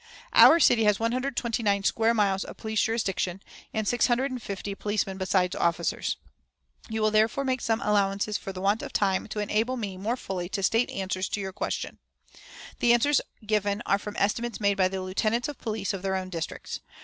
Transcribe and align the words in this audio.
"Our 0.33 0.59
city 0.59 0.85
has 0.85 0.99
one 0.99 1.11
hundred 1.11 1.27
and 1.27 1.37
twenty 1.37 1.61
nine 1.61 1.83
(129) 1.83 1.83
square 1.83 2.13
miles 2.15 2.43
of 2.43 2.57
police 2.57 2.81
jurisdiction, 2.81 3.39
and 3.71 3.87
six 3.87 4.07
hundred 4.07 4.31
and 4.31 4.41
fifty 4.41 4.71
(650) 4.71 4.81
policemen 4.81 5.17
besides 5.19 5.55
officers. 5.55 6.17
You 6.89 7.03
will 7.03 7.11
therefore 7.11 7.45
make 7.45 7.61
some 7.61 7.81
allowances 7.81 8.35
for 8.35 8.51
the 8.51 8.61
want 8.61 8.81
of 8.81 8.93
time 8.93 9.27
to 9.27 9.37
enable 9.39 9.77
me 9.77 9.97
more 9.97 10.17
fully 10.17 10.49
to 10.49 10.63
state 10.63 10.89
answers 10.89 11.29
to 11.29 11.39
your 11.39 11.53
questions. 11.53 11.99
"The 12.79 12.93
answers 12.93 13.21
given 13.45 13.83
are 13.85 13.99
from 13.99 14.15
estimates 14.17 14.59
made 14.59 14.75
by 14.75 14.87
the 14.87 15.03
lieutenants 15.03 15.47
of 15.47 15.59
police 15.59 15.93
of 15.93 16.01
their 16.01 16.15
own 16.15 16.31
districts. 16.31 16.79